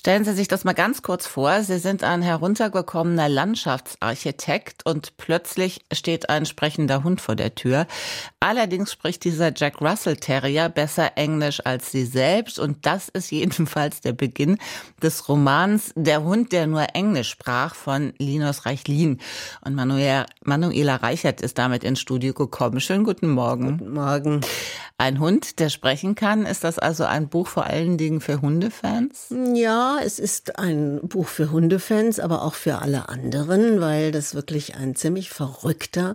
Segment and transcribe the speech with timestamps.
[0.00, 1.62] Stellen Sie sich das mal ganz kurz vor.
[1.62, 7.86] Sie sind ein heruntergekommener Landschaftsarchitekt und plötzlich steht ein sprechender Hund vor der Tür.
[8.40, 14.00] Allerdings spricht dieser Jack Russell Terrier besser Englisch als Sie selbst und das ist jedenfalls
[14.00, 14.56] der Beginn
[15.02, 19.18] des Romans Der Hund, der nur Englisch sprach von Linus Reichlin.
[19.62, 22.80] Und Manuela, Manuela Reichert ist damit ins Studio gekommen.
[22.80, 23.76] Schönen guten Morgen.
[23.76, 24.40] Guten Morgen.
[24.96, 26.46] Ein Hund, der sprechen kann.
[26.46, 29.34] Ist das also ein Buch vor allen Dingen für Hundefans?
[29.54, 34.76] Ja, es ist ein Buch für Hundefans, aber auch für alle anderen, weil das wirklich
[34.76, 36.14] ein ziemlich verrückter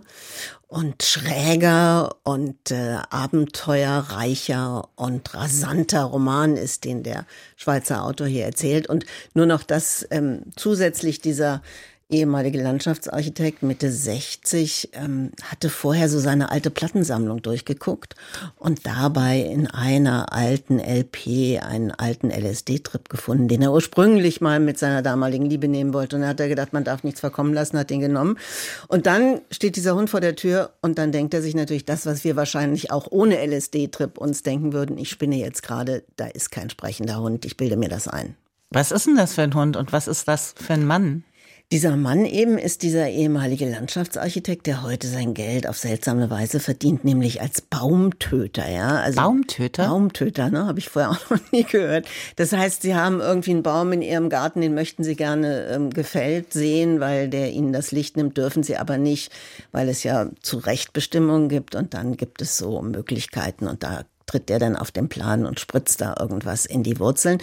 [0.68, 7.26] und schräger und äh, abenteuerreicher und rasanter Roman ist, den der
[7.56, 8.88] Schweizer Autor hier erzählt.
[8.88, 11.62] Und nur noch das ähm, zusätzlich dieser
[12.08, 18.14] ehemalige Landschaftsarchitekt, Mitte 60, ähm, hatte vorher so seine alte Plattensammlung durchgeguckt
[18.56, 24.78] und dabei in einer alten LP einen alten LSD-Trip gefunden, den er ursprünglich mal mit
[24.78, 26.16] seiner damaligen Liebe nehmen wollte.
[26.16, 28.38] Und da hat er gedacht, man darf nichts verkommen lassen, hat den genommen.
[28.86, 32.06] Und dann steht dieser Hund vor der Tür und dann denkt er sich natürlich das,
[32.06, 34.96] was wir wahrscheinlich auch ohne LSD-Trip uns denken würden.
[34.96, 38.36] Ich spinne jetzt gerade, da ist kein sprechender Hund, ich bilde mir das ein.
[38.70, 41.24] Was ist denn das für ein Hund und was ist das für ein Mann?
[41.72, 47.04] Dieser Mann eben ist dieser ehemalige Landschaftsarchitekt, der heute sein Geld auf seltsame Weise verdient,
[47.04, 49.00] nämlich als Baumtöter, ja.
[49.00, 49.88] Also Baumtöter?
[49.88, 52.06] Baumtöter, ne, habe ich vorher auch noch nie gehört.
[52.36, 55.90] Das heißt, sie haben irgendwie einen Baum in ihrem Garten, den möchten sie gerne ähm,
[55.90, 59.32] gefällt sehen, weil der ihnen das Licht nimmt, dürfen sie aber nicht,
[59.72, 64.04] weil es ja zu Recht Bestimmungen gibt und dann gibt es so Möglichkeiten und da
[64.26, 67.38] tritt der dann auf den Plan und spritzt da irgendwas in die Wurzeln.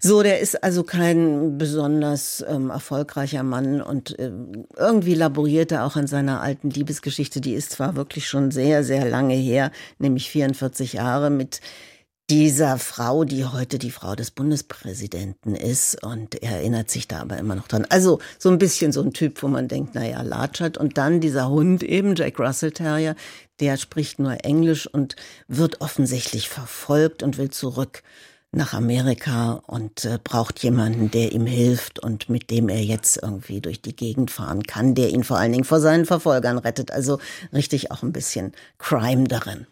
[0.00, 4.32] So, der ist also kein besonders ähm, erfolgreicher Mann und äh,
[4.76, 7.40] irgendwie laboriert er auch an seiner alten Liebesgeschichte.
[7.40, 11.60] Die ist zwar wirklich schon sehr, sehr lange her, nämlich 44 Jahre mit
[12.28, 17.38] dieser Frau, die heute die Frau des Bundespräsidenten ist und er erinnert sich da aber
[17.38, 17.86] immer noch dran.
[17.88, 20.76] Also so ein bisschen so ein Typ, wo man denkt, naja, latschert.
[20.76, 23.14] Und dann dieser Hund eben, Jack Russell Terrier,
[23.60, 25.14] der spricht nur Englisch und
[25.46, 28.02] wird offensichtlich verfolgt und will zurück
[28.50, 33.60] nach Amerika und äh, braucht jemanden, der ihm hilft und mit dem er jetzt irgendwie
[33.60, 36.90] durch die Gegend fahren kann, der ihn vor allen Dingen vor seinen Verfolgern rettet.
[36.90, 37.18] Also
[37.52, 39.66] richtig auch ein bisschen Crime darin.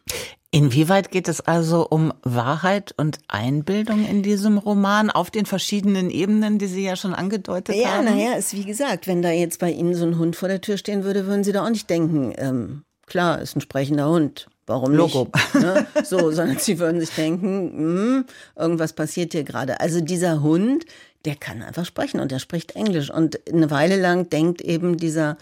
[0.55, 6.61] Inwieweit geht es also um Wahrheit und Einbildung in diesem Roman auf den verschiedenen Ebenen,
[6.61, 8.07] die Sie ja schon angedeutet ja, haben?
[8.07, 10.61] Ja, naja, ist wie gesagt, wenn da jetzt bei Ihnen so ein Hund vor der
[10.61, 14.47] Tür stehen würde, würden Sie da auch nicht denken, ähm, klar, ist ein sprechender Hund.
[14.67, 15.29] Warum Logo.
[15.35, 15.55] nicht?
[15.61, 15.87] Ne?
[16.05, 18.25] So, sondern Sie würden sich denken, hm,
[18.57, 19.81] irgendwas passiert hier gerade.
[19.81, 20.85] Also dieser Hund,
[21.25, 23.11] der kann einfach sprechen und der spricht Englisch.
[23.11, 25.37] Und eine Weile lang denkt eben dieser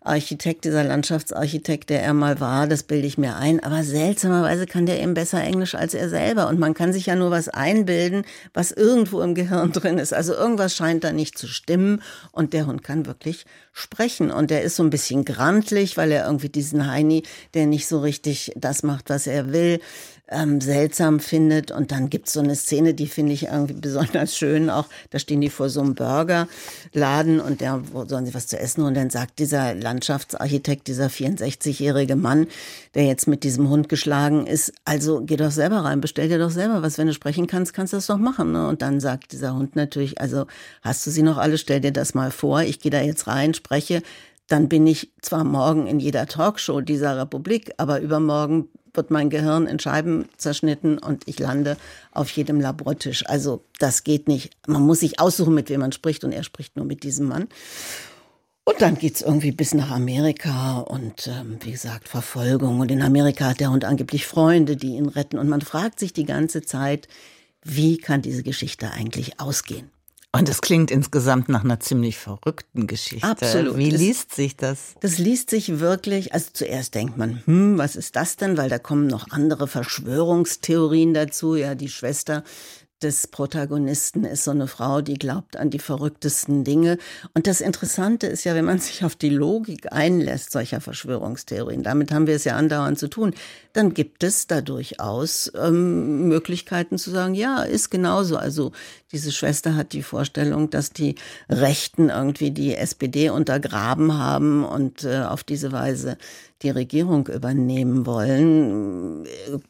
[0.00, 3.62] Architekt, dieser Landschaftsarchitekt, der er mal war, das bilde ich mir ein.
[3.62, 6.48] Aber seltsamerweise kann der eben besser Englisch als er selber.
[6.48, 10.14] Und man kann sich ja nur was einbilden, was irgendwo im Gehirn drin ist.
[10.14, 12.02] Also irgendwas scheint da nicht zu stimmen.
[12.32, 14.30] Und der Hund kann wirklich sprechen.
[14.30, 18.00] Und der ist so ein bisschen grantlich, weil er irgendwie diesen Heini, der nicht so
[18.00, 19.80] richtig das macht, was er will,
[20.28, 21.70] ähm, seltsam findet.
[21.70, 24.70] Und dann gibt's so eine Szene, die finde ich irgendwie besonders schön.
[24.70, 28.82] Auch da stehen die vor so einem Burgerladen und da sollen sie was zu essen.
[28.82, 32.46] Und dann sagt dieser Landschaftsarchitekt, dieser 64-jährige Mann,
[32.94, 36.50] der jetzt mit diesem Hund geschlagen ist, also geh doch selber rein, bestell dir doch
[36.50, 36.98] selber was.
[36.98, 38.52] Wenn du sprechen kannst, kannst du das doch machen.
[38.52, 38.66] Ne?
[38.68, 40.46] Und dann sagt dieser Hund natürlich, also
[40.82, 43.54] hast du sie noch alle, stell dir das mal vor, ich gehe da jetzt rein,
[43.54, 44.02] spreche,
[44.48, 49.66] dann bin ich zwar morgen in jeder Talkshow dieser Republik, aber übermorgen wird mein Gehirn
[49.66, 51.76] in Scheiben zerschnitten und ich lande
[52.12, 53.26] auf jedem Labortisch.
[53.28, 54.56] Also das geht nicht.
[54.66, 57.48] Man muss sich aussuchen, mit wem man spricht und er spricht nur mit diesem Mann.
[58.64, 62.80] Und dann geht's irgendwie bis nach Amerika und ähm, wie gesagt Verfolgung.
[62.80, 65.38] Und in Amerika hat der Hund angeblich Freunde, die ihn retten.
[65.38, 67.06] Und man fragt sich die ganze Zeit,
[67.62, 69.90] wie kann diese Geschichte eigentlich ausgehen?
[70.38, 73.26] Und es klingt insgesamt nach einer ziemlich verrückten Geschichte.
[73.26, 73.76] Absolut.
[73.76, 74.94] Wie liest sich das?
[75.00, 78.56] Das liest sich wirklich, also zuerst denkt man, hm, was ist das denn?
[78.56, 81.54] Weil da kommen noch andere Verschwörungstheorien dazu.
[81.56, 82.44] Ja, die Schwester
[83.02, 86.96] des Protagonisten ist so eine Frau, die glaubt an die verrücktesten Dinge.
[87.34, 92.10] Und das Interessante ist ja, wenn man sich auf die Logik einlässt solcher Verschwörungstheorien, damit
[92.10, 93.34] haben wir es ja andauernd zu tun,
[93.74, 98.38] dann gibt es da durchaus ähm, Möglichkeiten zu sagen, ja, ist genauso.
[98.38, 98.72] Also
[99.12, 101.16] diese Schwester hat die Vorstellung, dass die
[101.50, 106.16] Rechten irgendwie die SPD untergraben haben und äh, auf diese Weise
[106.62, 109.26] die Regierung übernehmen wollen,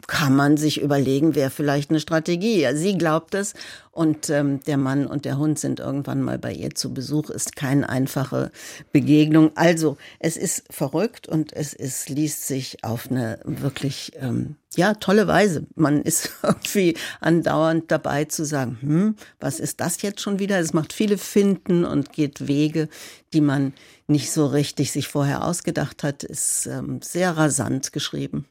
[0.07, 2.65] kann man sich überlegen, wäre vielleicht eine Strategie.
[2.75, 3.55] Sie glaubt es
[3.97, 7.31] Und ähm, der Mann und der Hund sind irgendwann mal bei ihr zu Besuch.
[7.31, 8.53] Ist keine einfache
[8.93, 9.53] Begegnung.
[9.55, 15.27] Also es ist verrückt und es ist, liest sich auf eine wirklich ähm, ja, tolle
[15.27, 15.67] Weise.
[15.77, 20.61] Man ist irgendwie andauernd dabei zu sagen, hm, was ist das jetzt schon wieder?
[20.61, 22.91] Es macht viele Finden und geht Wege,
[23.33, 23.73] die man
[24.09, 28.47] nicht so richtig sich vorher ausgedacht hat, ist ähm, sehr rasant geschrieben.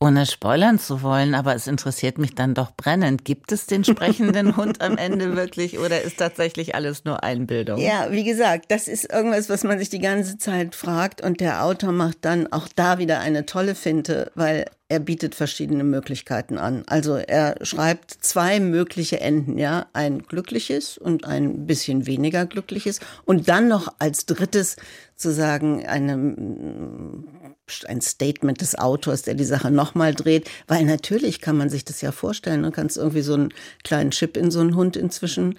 [0.00, 3.24] Ohne spoilern zu wollen, aber es interessiert mich dann doch brennend.
[3.26, 7.78] Gibt es den sprechenden Hund am Ende wirklich oder ist tatsächlich alles nur Einbildung?
[7.80, 11.64] Ja, wie gesagt, das ist irgendwas, was man sich die ganze Zeit fragt und der
[11.64, 16.84] Autor macht dann auch da wieder eine tolle Finte, weil er bietet verschiedene Möglichkeiten an.
[16.86, 23.48] Also er schreibt zwei mögliche Enden, ja, ein glückliches und ein bisschen weniger glückliches und
[23.48, 24.76] dann noch als drittes
[25.16, 26.14] zu sagen, eine,
[27.88, 32.00] ein Statement des Autors, der die Sache nochmal dreht, weil natürlich kann man sich das
[32.00, 33.52] ja vorstellen, du kannst irgendwie so einen
[33.82, 35.58] kleinen Chip in so einen Hund inzwischen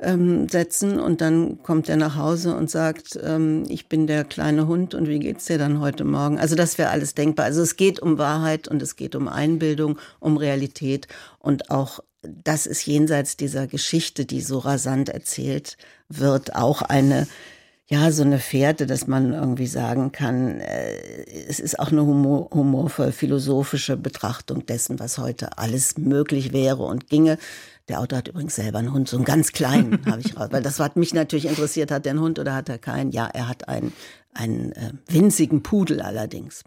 [0.00, 4.66] ähm, setzen und dann kommt er nach Hause und sagt, ähm, ich bin der kleine
[4.66, 6.38] Hund und wie geht's dir dann heute Morgen?
[6.38, 7.46] Also das wäre alles denkbar.
[7.46, 12.66] Also es geht um Wahrheit und es geht um Einbildung, um Realität und auch das
[12.66, 15.76] ist jenseits dieser Geschichte, die so rasant erzählt
[16.08, 17.28] wird, auch eine
[17.88, 22.50] ja, so eine Fährte, dass man irgendwie sagen kann, äh, es ist auch eine humor,
[22.52, 27.38] humorvoll philosophische Betrachtung dessen, was heute alles möglich wäre und ginge.
[27.88, 30.64] Der Autor hat übrigens selber einen Hund, so einen ganz kleinen, habe ich raus, weil
[30.64, 33.12] das hat mich natürlich interessiert, hat er einen Hund oder hat er keinen?
[33.12, 33.92] Ja, er hat einen,
[34.34, 36.64] einen äh, winzigen Pudel allerdings.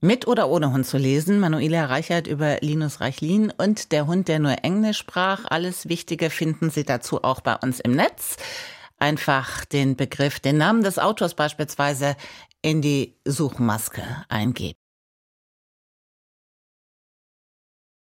[0.00, 4.38] Mit oder ohne Hund zu lesen, Manuela Reichert über Linus Reichlin und der Hund, der
[4.38, 5.44] nur Englisch sprach.
[5.44, 8.38] Alles Wichtige finden Sie dazu auch bei uns im Netz
[9.00, 12.16] einfach den Begriff, den Namen des Autors beispielsweise
[12.62, 14.79] in die Suchmaske eingeben.